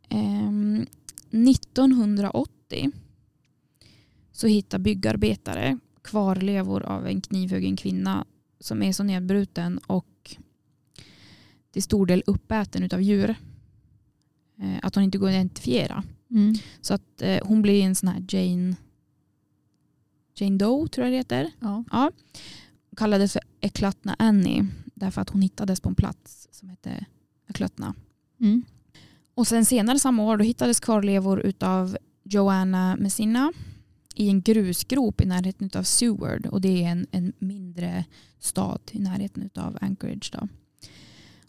[0.10, 2.91] 1980
[4.32, 8.26] så hittar byggarbetare kvarlevor av en knivhuggen kvinna
[8.60, 10.36] som är så nedbruten och
[11.72, 13.36] till stor del uppäten av djur.
[14.60, 16.04] Eh, att hon inte går att identifiera.
[16.32, 16.56] Mm.
[16.82, 18.76] Så att eh, hon blir en sån här Jane,
[20.36, 21.52] Jane Doe tror jag det heter.
[21.60, 21.84] Ja.
[22.89, 27.06] Hon kallades för Eklatna Annie därför att hon hittades på en plats som hette
[27.50, 27.96] Eklatna.
[28.39, 28.63] Mm.
[29.38, 33.54] Och sen senare samma år då hittades kvarlevor utav Joanna Messina
[34.15, 38.06] i en grusgrop i närheten av Seward och det är en, en mindre
[38.39, 40.32] stad i närheten av Anchorage.
[40.34, 40.47] Då.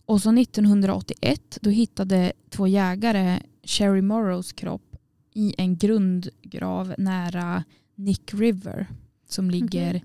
[0.05, 4.97] Och så 1981 då hittade två jägare Sherry Morrows kropp
[5.35, 8.87] i en grundgrav nära Nick River
[9.29, 10.05] som ligger Okej.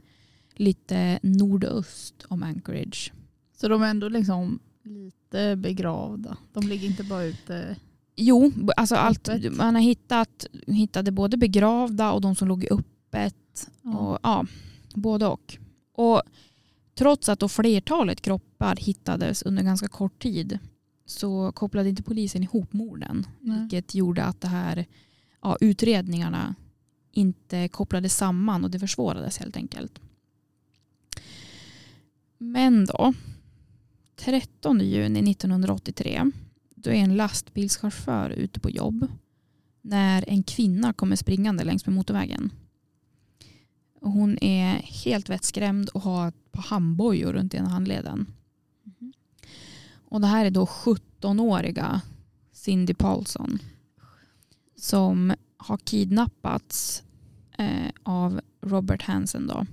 [0.55, 3.13] lite nordöst om Anchorage.
[3.57, 6.37] Så de är ändå liksom lite begravda.
[6.53, 7.75] De ligger inte bara ute.
[8.15, 13.69] Jo, alltså allt, man har hittat hittade både begravda och de som låg öppet.
[13.81, 13.97] Ja.
[13.97, 14.45] Och, ja,
[14.93, 15.57] både och.
[15.93, 16.21] och.
[16.95, 20.59] Trots att då flertalet kroppar hittades under ganska kort tid
[21.05, 23.27] så kopplade inte polisen ihop morden.
[23.39, 23.59] Nej.
[23.59, 24.85] Vilket gjorde att det här,
[25.41, 26.55] ja, utredningarna
[27.11, 29.99] inte kopplades samman och det försvårades helt enkelt.
[32.37, 33.13] Men då,
[34.15, 36.31] 13 juni 1983,
[36.75, 39.07] då är en lastbilschaufför ute på jobb
[39.81, 42.51] när en kvinna kommer springande längs med motorvägen.
[44.01, 48.33] Hon är helt vettskrämd och har ett par handbojor runt ena handleden.
[49.01, 49.13] Mm.
[49.95, 52.01] Och det här är då 17-åriga
[52.51, 53.59] Cindy Paulson
[54.75, 57.03] som har kidnappats
[57.57, 59.65] eh, av Robert Hansen då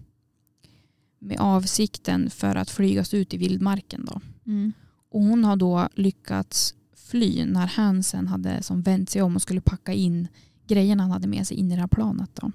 [1.18, 4.20] med avsikten för att flygas ut i vildmarken då.
[4.50, 4.72] Mm.
[5.08, 9.60] Och hon har då lyckats fly när Hansen hade som vänt sig om och skulle
[9.60, 10.28] packa in
[10.66, 12.30] grejerna han hade med sig in i det här planet.
[12.34, 12.52] Då.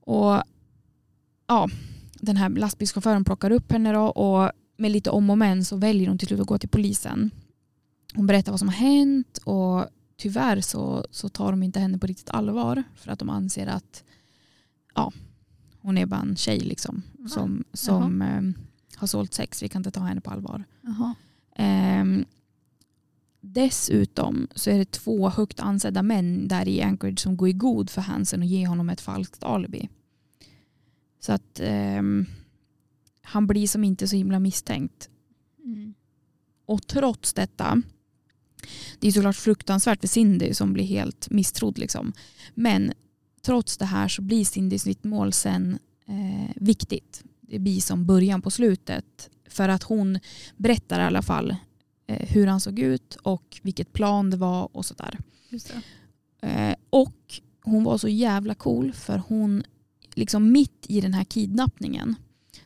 [0.00, 0.42] Och
[1.46, 1.68] ja,
[2.20, 6.08] den här lastbilschauffören plockar upp henne då och med lite om och men så väljer
[6.08, 7.30] hon till slut att gå till polisen.
[8.14, 12.06] Hon berättar vad som har hänt och tyvärr så, så tar de inte henne på
[12.06, 14.04] riktigt allvar för att de anser att
[14.94, 15.12] ja,
[15.80, 18.42] hon är bara en tjej liksom, som, som eh,
[18.96, 19.62] har sålt sex.
[19.62, 20.64] Vi kan inte ta henne på allvar.
[21.56, 22.24] Ehm,
[23.40, 27.90] dessutom så är det två högt ansedda män där i Anchorage som går i god
[27.90, 29.88] för Hansen och ger honom ett falskt alibi.
[31.20, 32.26] Så att ehm,
[33.22, 35.08] han blir som inte så himla misstänkt.
[35.64, 35.94] Mm.
[36.66, 37.82] Och trots detta,
[38.98, 41.78] det är såklart fruktansvärt för Cindy som blir helt misstrodd.
[41.78, 42.12] Liksom.
[42.54, 42.92] Men
[43.42, 47.24] trots det här så blir Cindys vittmål sen eh, viktigt.
[47.48, 49.30] Det blir som början på slutet.
[49.48, 50.18] För att hon
[50.56, 51.56] berättar i alla fall
[52.06, 55.18] eh, hur han såg ut och vilket plan det var och sådär.
[56.42, 59.62] Eh, och hon var så jävla cool för hon,
[60.14, 62.14] liksom mitt i den här kidnappningen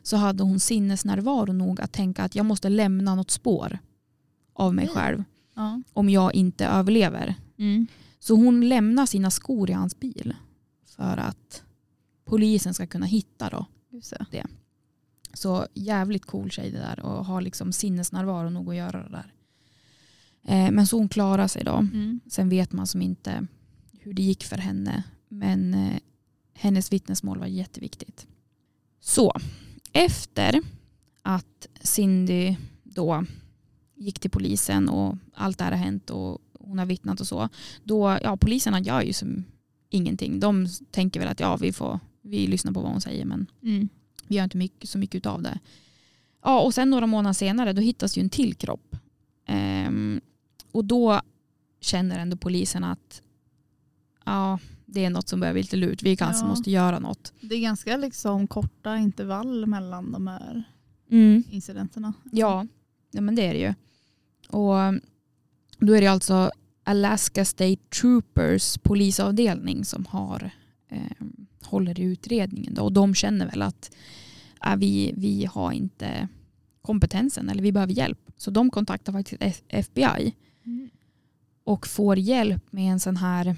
[0.03, 3.79] så hade hon sinnesnärvaro nog att tänka att jag måste lämna något spår
[4.53, 4.95] av mig Okej.
[4.95, 5.23] själv
[5.55, 5.81] Ja.
[5.93, 7.35] om jag inte överlever.
[7.57, 7.87] Mm.
[8.19, 10.35] Så hon lämnar sina skor i hans bil
[10.85, 11.63] för att
[12.25, 13.65] polisen ska kunna hitta då.
[14.31, 14.45] Det.
[15.33, 19.33] Så jävligt cool tjej det där och har liksom sinnesnärvaro nog att göra det där.
[20.43, 21.75] Eh, men så hon klarar sig då.
[21.75, 22.19] Mm.
[22.27, 23.47] Sen vet man som inte
[23.99, 25.03] hur det gick för henne.
[25.27, 25.99] Men eh,
[26.53, 28.27] hennes vittnesmål var jätteviktigt.
[28.99, 29.33] Så
[29.93, 30.61] efter
[31.21, 33.25] att Cindy då
[33.95, 37.49] gick till polisen och allt det här har hänt och hon har vittnat och så.
[37.83, 39.43] Då, ja poliserna gör ju som
[39.89, 40.39] ingenting.
[40.39, 43.89] De tänker väl att ja vi får, vi lyssnar på vad hon säger men Mm.
[44.29, 45.59] Vi gör inte mycket, så mycket av det.
[46.43, 48.95] Ja, och sen några månader senare då hittas ju en till kropp.
[49.45, 50.21] Ehm,
[50.71, 51.21] och då
[51.81, 53.21] känner ändå polisen att
[54.25, 56.03] ja, det är något som börjar bli lite lurt.
[56.03, 56.47] Vi kanske Ja.
[56.47, 57.33] måste göra något.
[57.41, 60.63] Det är ganska liksom korta intervall mellan de här
[61.49, 62.13] incidenterna.
[62.31, 62.67] Ja,
[63.11, 63.73] ja, men det är det ju.
[64.57, 64.75] Och
[65.79, 66.51] då är det alltså
[66.83, 70.51] Alaska State Troopers polisavdelning som har
[70.89, 71.25] eh,
[71.69, 72.73] håller i utredningen.
[72.73, 72.83] Då.
[72.83, 73.91] Och de känner väl att
[74.65, 76.27] äh, vi, vi har inte
[76.81, 78.19] kompetensen eller vi behöver hjälp.
[78.37, 80.33] Så de kontaktar faktiskt FBI
[80.65, 80.89] Mm.
[81.63, 83.55] och får hjälp med en sån här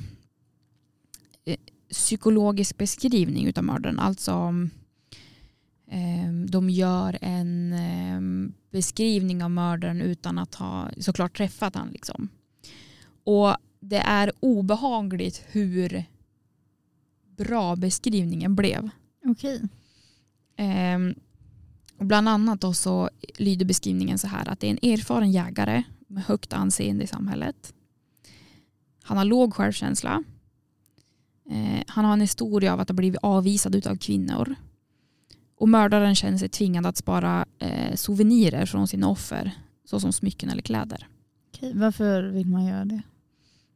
[1.45, 1.57] eh,
[1.89, 3.99] psykologisk beskrivning av mördaren.
[3.99, 4.53] Alltså
[5.91, 11.89] eh, de gör en eh, beskrivning av mördaren utan att ha såklart träffat han.
[11.89, 12.29] Liksom.
[13.23, 16.03] Och det är obehagligt hur
[17.37, 18.89] bra beskrivningen blev.
[19.25, 19.61] Okej.
[20.55, 21.15] Ehm,
[21.97, 25.83] och bland annat då så lyder beskrivningen så här att det är en erfaren jägare
[26.07, 27.73] med högt anseende i samhället.
[29.03, 30.23] Han har låg självkänsla.
[31.49, 34.55] Eh, han har en historia av att ha blivit avvisad av kvinnor.
[35.55, 39.51] Och mördaren känner sig tvingad att spara eh, souvenirer från sina offer
[39.85, 41.07] såsom smycken eller kläder.
[41.53, 41.73] Okej.
[41.75, 43.01] Varför vill man göra det?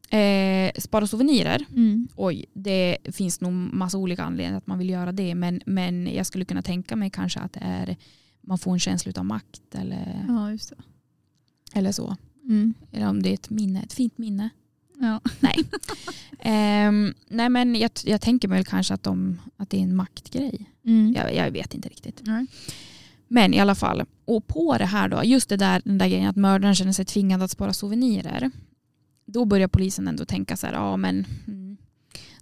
[0.09, 2.07] Eh, spara souvenirer Mm.
[2.15, 5.35] Oj, det finns nog massa olika anledningar att man vill göra det.
[5.35, 7.97] Men, men jag skulle kunna tänka mig kanske att det är
[8.41, 10.75] man får en känsla av makt eller, Ja, just det.
[11.79, 12.15] eller så.
[12.43, 12.73] Mm.
[12.91, 14.49] Eller om det är ett minne, ett fint minne.
[14.99, 15.21] Ja.
[16.39, 19.95] Ehm, nej men jag, jag tänker mig väl kanske att, de, att det är en
[19.95, 20.69] maktgrej.
[20.85, 21.13] Mm.
[21.13, 22.21] Jag, jag vet inte riktigt.
[22.25, 22.45] Nej.
[23.27, 26.29] Men i alla fall, och på det här då, just det där, den där grejen
[26.29, 28.51] att mördaren känner sig tvingad att spara souvenirer.
[29.25, 31.77] Då börjar polisen ändå tänka så här, ja men mm,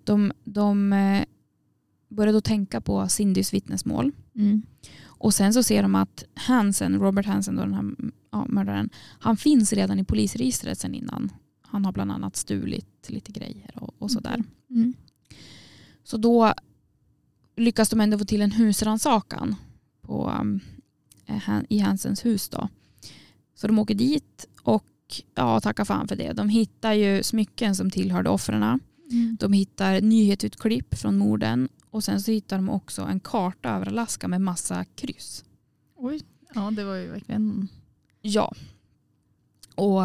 [0.04, 1.26] de, de eh,
[2.10, 4.12] börjar då tänka på Cindys vittnesmål.
[4.36, 4.62] Mm.
[5.04, 9.38] Och sen så ser de att Hansen, Robert Hansen, då, den här ja, mördaren, han
[9.38, 11.32] finns redan i polisregistret sen innan.
[11.62, 14.44] Han har bland annat stulit lite grejer och, och sådär.
[14.70, 14.94] Mm.
[16.04, 16.54] Så då
[17.56, 19.56] lyckas de ändå få till en husrannsakan
[20.02, 20.48] på,
[21.26, 22.50] eh, i Hansens hus.
[22.50, 22.70] Då.
[23.56, 24.86] Så de åker dit och
[25.36, 26.34] ja, tacka fan för det.
[26.34, 28.64] De hittar ju smycken som tillhörde offren.
[28.64, 29.38] Mm.
[29.40, 34.28] De hittar nyhetsutklipp från morden och sen så hittar de också en karta över Alaska
[34.28, 35.46] med massa kryss.
[35.96, 36.22] Oj,
[36.54, 37.68] ja det var ju verkligen...
[38.22, 38.54] Ja.
[39.76, 40.02] Och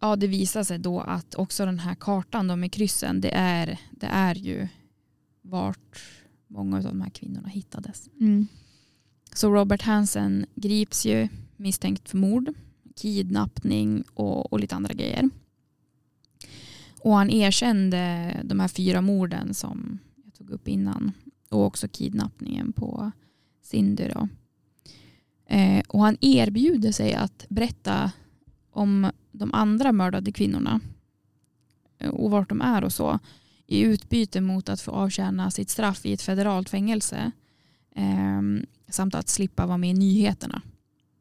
[0.00, 3.80] ja, det visar sig då att också den här kartan då med kryssen, det är,
[3.90, 4.68] det är ju
[5.42, 6.02] vart
[6.46, 8.08] många av de här kvinnorna hittades.
[8.20, 8.46] Mm.
[9.34, 12.54] Så Robert Hansen grips ju misstänkt för mord,
[12.98, 15.30] kidnappning och, och lite andra grejer.
[17.00, 21.12] Och han erkände de här fyra morden som jag tog upp innan
[21.48, 23.10] och också kidnappningen på
[23.62, 24.08] Cindy.
[24.08, 24.28] Då.
[25.46, 28.12] Eh, och han erbjuder sig att berätta
[28.70, 30.80] om de andra mördade kvinnorna
[32.12, 33.18] och vart de är och så
[33.66, 37.32] i utbyte mot att få avtjäna sitt straff i ett federalt fängelse
[37.94, 38.42] eh,
[38.88, 40.62] samt att slippa vara med i nyheterna.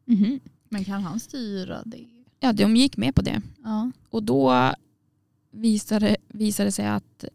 [0.06, 0.40] Mhm.
[0.70, 2.06] Men kan han styra det?
[2.40, 3.42] Ja, de gick med på det.
[3.64, 3.92] Ja.
[4.10, 4.74] Och då
[5.52, 7.26] visade, visade sig att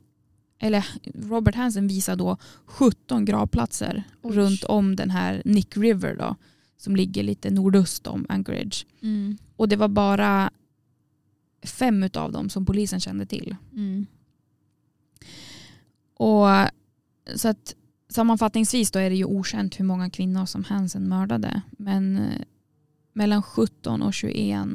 [0.58, 4.36] eller Robert Hansen visade då 17 gravplatser Oj.
[4.36, 6.36] runt om den här Nick River då,
[6.76, 8.86] som ligger lite nordöst om Anchorage.
[9.02, 9.38] Mm.
[9.56, 10.50] Och det var bara
[11.62, 13.56] fem av dem som polisen kände till.
[13.72, 14.06] Mm.
[16.14, 16.46] Och
[17.36, 17.74] så att
[18.08, 21.62] sammanfattningsvis då är det ju okänt hur många kvinnor som Hansen mördade.
[21.70, 22.28] Men
[23.12, 24.66] mellan 17 och 21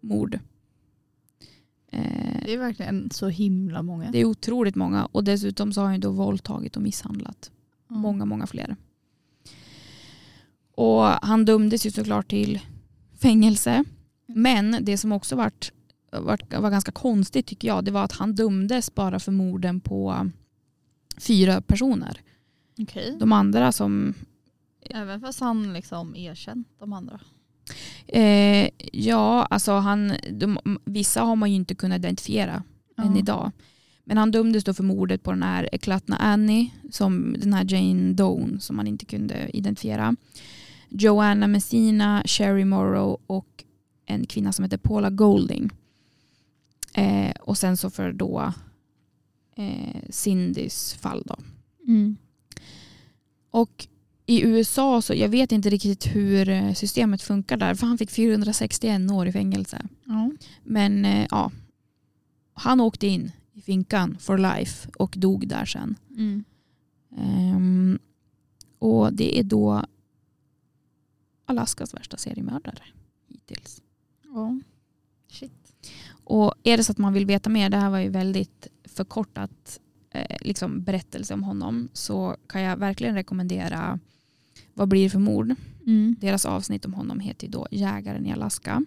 [0.00, 0.34] mord.
[1.92, 4.10] Eh, Det är verkligen så himla många.
[4.10, 7.50] det är otroligt många och dessutom så har han då våldtagit och misshandlat
[7.88, 7.94] Ja.
[7.96, 8.76] många, många fler.
[10.74, 12.60] Och han dömdes ju såklart till
[13.18, 13.84] fängelse.
[14.26, 15.72] Men det som också vart,
[16.12, 20.30] vart, var ganska konstigt tycker jag, det var att han dömdes bara för morden på
[21.18, 22.20] fyra personer.
[22.78, 23.16] Okej.
[23.20, 24.14] De andra som,
[24.80, 27.20] Även fast han liksom erkänt de andra.
[28.06, 32.62] Eh, ja alltså han, de, vissa har man ju inte kunnat identifiera
[32.98, 33.52] än idag.
[34.04, 38.12] Men han dömdes då för mordet på den här Eklatna Annie, som den här Jane
[38.12, 40.16] Doe som man inte kunde identifiera.
[40.88, 43.64] Joanna Messina, Sherry Morrow och
[44.06, 45.70] en kvinna som heter Paula Golding.
[46.92, 48.52] Eh, och sen så för då
[49.56, 51.36] eh, Cindys fall då.
[51.86, 52.16] Mm.
[53.50, 53.86] Och
[54.26, 58.10] i USA så, jag vet inte riktigt hur eh, systemet funkar där, för han fick
[58.10, 59.88] 461 år i fängelse.
[60.04, 60.30] Ja.
[60.64, 61.52] Men eh, ja,
[62.54, 65.96] han åkte in i finkan for life och dog där sen.
[66.16, 66.44] Mm.
[67.16, 67.98] Ehm,
[68.78, 69.84] och det är då
[71.46, 72.82] Alaskas värsta seriemördare
[73.28, 73.82] hittills.
[74.34, 74.60] ja.
[75.28, 75.72] Shit.
[76.24, 79.80] Och är det så att man vill veta mer, det här var ju väldigt förkortat
[80.10, 83.98] eh, liksom berättelse om honom, så kan jag verkligen rekommendera
[84.76, 85.54] Vad blir det för mord?
[85.86, 86.16] Mm.
[86.20, 88.84] Deras avsnitt om honom heter ju då Jägaren i Alaska.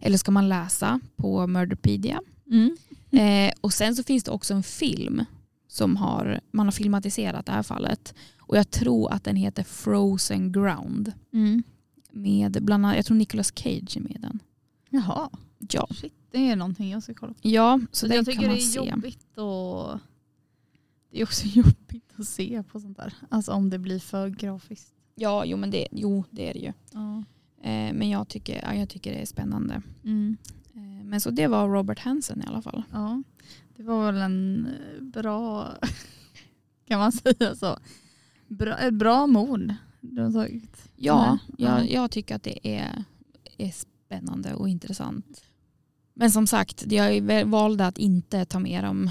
[0.00, 2.20] Eller ska man läsa på Murderpedia.
[2.50, 2.76] Mm.
[3.10, 5.24] Eh, och sen så finns det också en film
[5.68, 8.14] som har, man har filmatiserat det här fallet.
[8.38, 11.12] Och jag tror att den heter Frozen Ground.
[11.32, 11.62] Mm.
[12.10, 14.38] Med bland annat, jag tror Nicolas Cage är med den.
[14.90, 15.30] Jaha.
[15.58, 16.12] Ja, Shit.
[16.30, 17.38] Det är någonting jag ska kolla på.
[17.42, 18.78] ja så den jag kan tycker man det är se.
[18.90, 19.98] jobbigt och
[21.10, 21.83] det är också jobbigt
[22.16, 23.14] att se på sånt där.
[23.28, 24.92] Alltså om det blir för grafiskt.
[25.14, 26.72] Ja, jo, men det, jo, det är det ju.
[26.92, 27.18] Ja.
[27.62, 29.82] Eh, men jag tycker, ja, jag tycker det är spännande.
[30.04, 30.36] Mm.
[30.74, 32.82] Eh, men så det var Robert Hansen i alla fall.
[32.92, 33.22] ja.
[33.76, 35.72] Det var väl en eh, bra,
[36.88, 37.78] kan man säga så,
[38.48, 40.88] bra, ett bra mord du har tagit.
[40.96, 41.84] Ja, jag, Ja.
[41.84, 43.04] jag tycker att det är,
[43.58, 45.44] är spännande och intressant.
[46.14, 49.10] Men som sagt, jag valde att inte ta med dem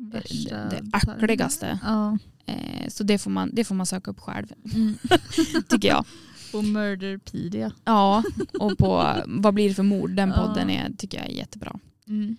[0.00, 1.24] Värsta det detaljer.
[1.24, 1.78] äckligaste.
[1.82, 2.18] Ja.
[2.46, 4.94] Eh, så det får, man, det får man söka upp själv, Mm.
[5.68, 6.04] tycker jag.
[6.52, 7.72] På Murderpedia.
[7.84, 8.22] Ja,
[8.60, 10.10] och på Vad blir det för mord?
[10.10, 10.34] Den Ja.
[10.46, 11.78] podden är, tycker jag är jättebra.
[12.06, 12.36] Mm.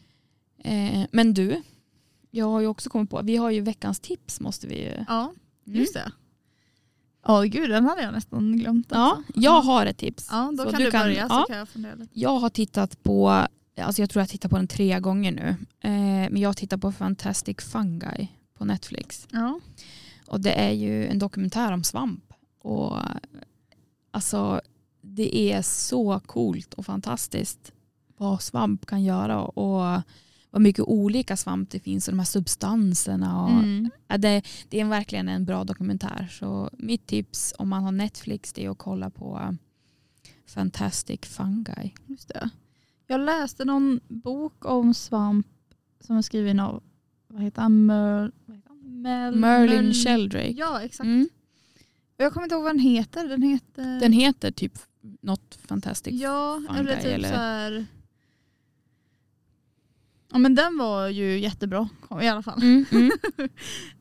[0.63, 1.62] Eh, men du,
[2.32, 5.06] jag har ju också kommit på, vi har ju veckans tips måste vi ju.
[5.08, 5.34] Ja,
[5.67, 5.80] Mm.
[5.80, 6.12] just det.
[7.28, 8.88] Ja, gud den hade jag nästan glömt.
[8.89, 9.32] Ja, också.
[9.36, 10.28] jag har ett tips.
[10.32, 11.45] Ja, då Så kan du du, kan- börja så ja.
[11.50, 12.19] kan jag fundera lite.
[12.19, 13.45] Jag har tittat på,
[13.77, 15.47] alltså jag tror jag har tittat på den tre gånger nu.
[15.79, 19.27] Eh, men jag har tittat på Fantastic Fungi på Netflix.
[19.31, 19.60] Ja.
[20.27, 22.33] Och det är ju en dokumentär om svamp.
[22.62, 22.98] Och
[24.12, 24.62] alltså
[25.02, 27.71] det är så coolt och fantastiskt
[28.17, 30.02] vad svamp kan göra och
[30.50, 33.43] vad mycket olika svamp det finns och de här substanserna.
[33.43, 33.89] Och, Mm.
[34.17, 36.27] det, det är verkligen en bra dokumentär.
[36.39, 39.58] Så mitt tips om man har Netflix det är att kolla på
[40.46, 41.93] Fantastic Fungi.
[42.06, 42.50] Just det.
[43.12, 45.47] Jag läste någon bok om svamp
[45.99, 46.83] som är skriven av
[47.27, 47.85] vad heter han?
[47.85, 49.01] Mer, vad heter han?
[49.01, 50.51] Mel, Merlin Mel- Sheldrake.
[50.51, 51.05] Ja, exakt.
[51.05, 51.29] Mm.
[52.17, 53.27] Jag kommer inte ihåg vad den heter.
[53.27, 53.99] Den heter...
[53.99, 54.73] Den heter typ
[55.21, 56.21] något fantastiskt.
[56.21, 57.85] Ja, eller typ eller- så här...
[60.31, 61.89] Ja men den var ju jättebra
[62.21, 62.62] i alla fall.
[62.62, 63.12] Mm, mm.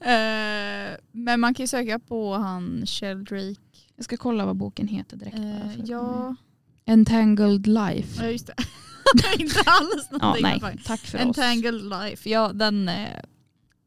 [0.01, 3.61] Eh, men man kan ju söka på han Sheldrake.
[3.97, 5.37] Jag ska kolla vad boken heter direkt.
[5.37, 6.37] att- ja,
[6.85, 8.25] Entangled Life.
[8.25, 8.55] ja, just det.
[9.39, 10.43] Inte alls Ja, någonting.
[10.43, 10.87] nej, faktiskt.
[10.87, 11.25] tack för oss.
[11.25, 13.25] Entangled Life, ja den är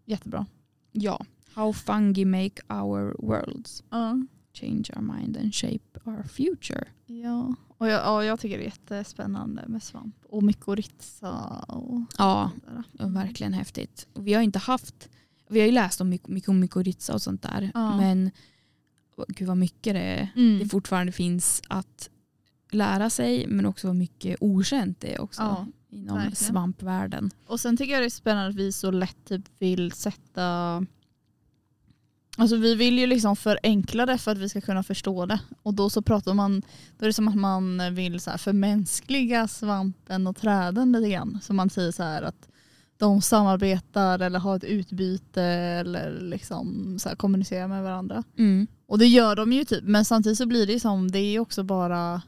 [0.05, 0.45] jättebra.
[0.91, 1.26] Ja.
[1.53, 3.84] How fungi make our worlds.
[3.89, 4.17] Ja.
[4.53, 6.88] Change our mind and shape our future.
[7.05, 11.32] Ja, och jag, ja, jag tycker det är jättespännande med svamp och mykorrhiza.
[11.67, 12.84] Och Ja, sådär.
[12.91, 14.07] Ja, verkligen häftigt.
[14.13, 15.09] Och Vi har inte haft,
[15.49, 16.17] vi har ju läst om
[16.47, 17.71] om mykorrhiza och sånt där.
[17.74, 17.97] Ja.
[17.97, 18.32] Men
[19.28, 20.59] gud vad mycket det, Mm.
[20.59, 22.09] det fortfarande finns att
[22.74, 26.36] lära sig men också vad mycket okänt det är också Ja, inom verkligen.
[26.36, 27.32] svampvärlden.
[27.47, 30.86] Och sen tycker jag det är spännande att vi så lätt typ vill sätta
[32.38, 35.39] Alltså vi vill ju liksom förenkla det för att vi ska kunna förstå det.
[35.61, 36.61] Och då så pratar man,
[36.97, 41.39] då är det som att man vill så här förmänskliga svampen och träden lite grann.
[41.41, 42.49] Så man säger så här att
[42.97, 48.24] de samarbetar eller har ett utbyte eller liksom så kommunicerar med varandra.
[48.38, 48.67] Mm.
[48.88, 51.39] Och det gör de ju typ, men samtidigt så blir det ju som, det är
[51.39, 52.21] också bara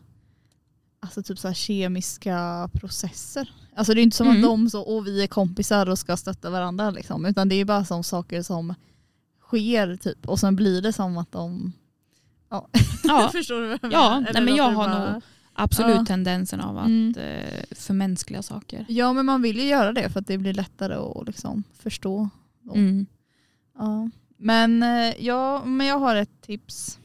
[1.06, 3.54] alltså typ så här kemiska processer.
[3.76, 4.38] Alltså det är inte som Mm.
[4.38, 7.66] att de så, och vi är kompisar och ska stötta varandra liksom, utan det är
[7.66, 8.74] bara som saker som
[9.42, 11.72] sker typ och sen blir det som att de
[12.50, 12.68] ja,
[13.04, 14.20] Ja, förstår du vad jag Ja, menar?
[14.22, 15.22] nej, Eller men jag har bara- nog
[15.54, 16.06] absolut Ja.
[16.06, 17.14] tendensen av att Mm.
[17.18, 18.86] eh, förmänskliga saker.
[18.90, 22.30] Ja men man vill ju göra det för att det blir lättare att liksom förstå.
[22.74, 23.06] Mm.
[23.78, 24.10] Ja.
[24.38, 27.00] Men, eh, ja, men jag har ett tips.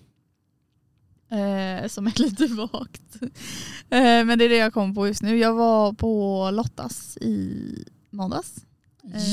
[1.31, 3.17] Eh, som är lite vagt.
[3.91, 5.37] Eh, men det är det jag kom på just nu.
[5.39, 7.65] Jag var på Lottas i
[8.11, 8.55] måndags.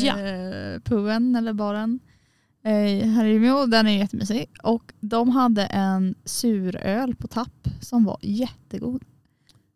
[0.03, 0.19] Ja.
[0.19, 1.99] Eh, puben eller baren.
[2.63, 3.65] Eh, här i Umeå.
[3.65, 4.45] Den är jättemysig.
[4.63, 9.03] Och de hade en suröl på tapp som var jättegod.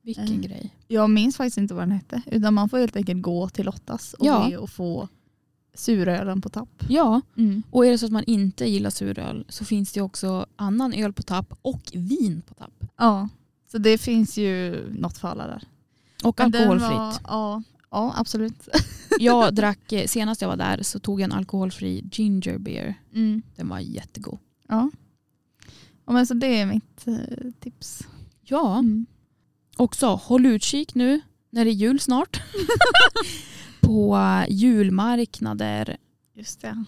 [0.04, 0.40] Vilken Eh.
[0.40, 0.76] grej.
[0.88, 2.22] Jag minns faktiskt inte vad den hette.
[2.26, 4.48] Utan man får helt enkelt gå till Lottas och Ja.
[4.50, 5.08] be och få
[5.74, 6.84] surölen på tapp.
[6.90, 7.64] Ja, Mm.
[7.72, 11.14] och är det så att man inte gillar suröl så finns det också annan öl
[11.14, 12.84] på tapp och vin på tapp.
[12.98, 13.30] Ja,
[13.72, 15.64] så det finns ju något för alla där.
[16.24, 16.92] Och Men alkoholfritt.
[16.92, 18.68] Var, ja, ja, absolut.
[19.20, 22.96] Jag drack, eh, senast jag var där så tog jag en alkoholfri ginger beer.
[23.14, 23.42] Mm.
[23.56, 24.38] Den var jättegod.
[24.68, 24.90] Ja.
[26.06, 27.16] ja men så det är mitt eh,
[27.60, 28.08] tips.
[28.44, 29.06] Ja, Mm.
[29.78, 32.42] också håll utkik nu när det är jul snart.
[33.92, 34.18] på
[34.50, 35.98] julmarknader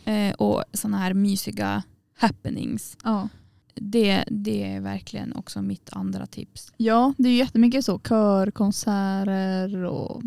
[0.06, 1.84] eh, och sådana här mysiga
[2.18, 2.98] happenings.
[3.04, 3.30] Ja.
[3.76, 6.72] Det, det är verkligen också mitt andra tips.
[6.78, 8.00] ja, det är ju jättemycket så.
[8.00, 10.22] Körkonserter och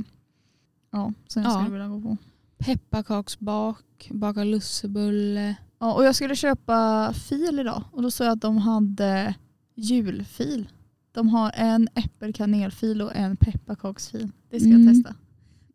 [0.92, 1.54] ja, som jag Ja.
[1.58, 2.16] skulle vilja gå på.
[2.58, 5.56] Pepparkaksbak, baka lussebulle.
[5.78, 9.34] Ja, och jag skulle köpa fil idag och då såg jag att de hade
[9.74, 10.68] julfil.
[11.12, 14.30] De har en äppelkanelfil och en pepparkaksfil.
[14.50, 14.86] Det ska Mm.
[14.86, 15.14] jag testa.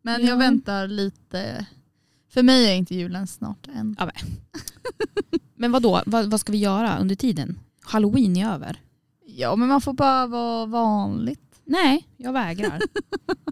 [0.02, 0.28] Men Ja.
[0.28, 1.66] jag väntar lite.
[2.28, 3.96] För mig är inte julen snart än.
[5.54, 6.02] Men vad då?
[6.06, 7.58] Vad, ska vi göra under tiden?
[7.82, 8.80] Halloween är över.
[9.26, 11.60] Ja men man får bara vara vanligt.
[11.64, 12.80] Nej, jag vägrar.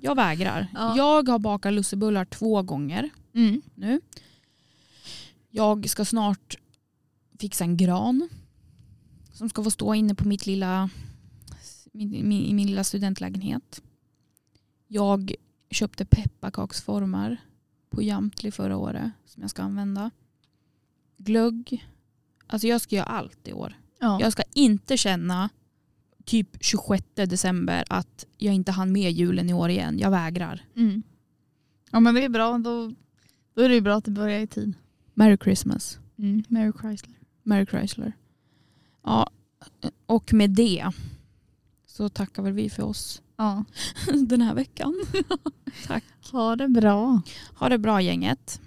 [0.03, 0.67] Jag vägrar.
[0.75, 0.97] Ja.
[0.97, 3.63] Jag har bakat lussebullar två gånger Mm.
[3.75, 4.01] nu.
[5.51, 6.59] Jag ska snart
[7.41, 8.29] fixa en gran
[9.33, 10.91] som ska få stå inne på mitt lilla,
[11.93, 13.83] min, min, min lilla studentlägenhet.
[14.89, 15.35] Jag
[15.71, 17.37] köpte pepparkaksformar
[17.91, 20.11] på Jamtli förra året som jag ska använda.
[21.17, 21.87] Glögg.
[22.47, 23.75] Alltså jag ska göra allt i år.
[23.99, 24.21] Ja.
[24.21, 25.49] Jag ska inte känna
[26.25, 29.99] typ 26 december att jag inte hann med julen i år igen.
[29.99, 30.65] Jag vägrar.
[30.77, 31.03] Mm.
[31.91, 32.59] ja men det är bra.
[32.59, 32.95] Då,
[33.55, 34.75] då är det bra att det börjar i tid.
[35.15, 35.99] Merry Christmas.
[36.19, 36.45] Mm.
[36.49, 37.15] Mary Chrysler.
[37.43, 38.13] Mary Chrysler.
[39.03, 39.31] Ja,
[40.07, 40.91] och med det
[41.87, 43.65] så tackar väl vi för oss Ja.
[44.27, 44.95] den här veckan.
[45.87, 46.05] Tack.
[46.33, 47.23] Ha det bra.
[47.55, 48.61] Ha det bra gänget.